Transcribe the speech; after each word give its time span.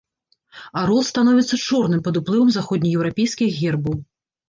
Арол 0.83 1.01
становіцца 1.09 1.61
чорным 1.67 2.01
пад 2.09 2.19
уплывам 2.23 2.53
заходнееўрапейскіх 2.59 3.49
гербаў. 3.65 4.07